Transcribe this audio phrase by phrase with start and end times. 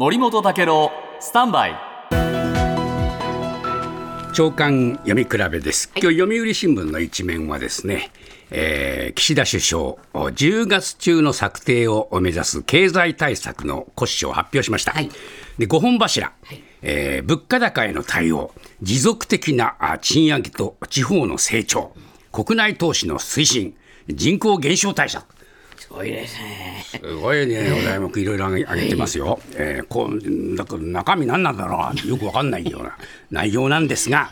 [0.00, 1.74] 森本武郎スタンバイ。
[4.32, 5.90] 長官読み比べです。
[5.96, 8.12] 今日読売新聞の一面はですね、
[8.52, 9.82] えー、岸田首相
[10.12, 15.10] 10月中の策定を目指す経済対策の骨子を発表しました、はい、
[15.58, 16.62] で5本柱、はい。
[16.82, 18.52] えー、物価高への対応。
[18.80, 21.90] 持続的な賃上げと地方の成長。
[22.30, 23.74] 国内投資の推進。
[24.06, 25.34] 人口減少対策
[25.78, 26.84] すごいですね。
[26.90, 29.38] すごいね、お題目いろいろ挙げてますよ。
[29.54, 32.96] えー、こうだから中身何なんだろうよくわかんないような
[33.30, 34.30] 内容なんですが。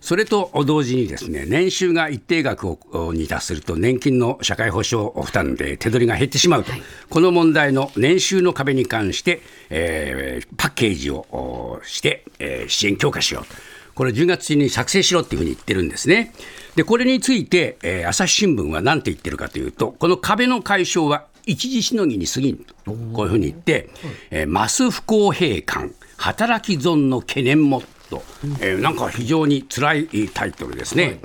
[0.00, 13.77] それと同時にですね年収が一定額をに達すると年金の社会保障負担で手取りが減ってしまうと、はい、この問題の年収の壁に関して、えー、パッケージをして、えー、支援強化しようと。
[13.98, 16.32] これ10月中に作成しろっていうふうに言ってるんですね。
[16.76, 23.90] で、これについて、えー、朝日新聞は何て言ってるかというと、この壁の解消は一時しのぎに過ぎんと、こういうふうに言って、
[24.30, 28.22] えー、マス不公平感、働き損の懸念もと、
[28.60, 31.18] えー、なんか非常に辛いタイトルですね。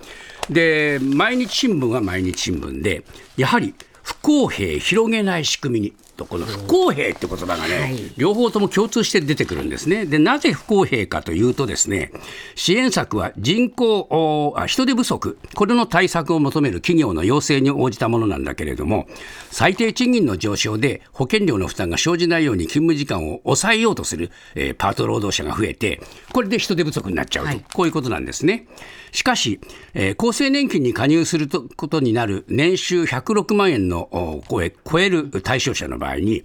[0.50, 3.04] で、毎日新聞は毎日新聞で、
[3.38, 10.06] やはり不公平広げない仕組みにとこの不公平って言葉がね、はい、両方とも共通して出てくるんですね。
[10.06, 12.12] で、なぜ不公平かというとですね、
[12.56, 19.08] 支援策は人口、人手不足、これの対策を求める企業の要請に応じたものなんだけれども、
[19.52, 26.02] 最低賃金の上昇で保険料の負担が生じないように勤務時間を抑えようとする、えー、パート労働者が増えて、
[26.32, 28.68] これで人手不足になっちゃうと、はい、こういうことなんですね。
[29.12, 29.60] しかし、
[29.94, 36.44] えー、厚生年金に加入することになる年収106万円の超え超える対象者の場合に、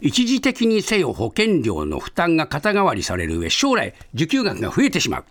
[0.00, 5.24] 一時的にせよ保険料の負担が肩代わりされる上、将来受給額が増えてしまう。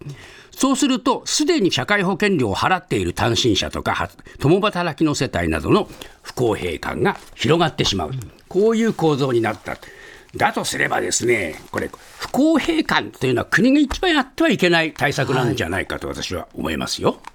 [0.51, 5.89] そうすると、すでに社会保険料を払っている単身者とか、共働きの世帯などの
[6.23, 8.11] 不公平感が広がってしまう。
[8.47, 9.77] こういう構造になった。
[10.35, 17.11] だとすればですね、これ、不公平感というのは国が一番やってはいけない対策なんじゃないかと私は思いますよ。
[17.11, 17.34] はい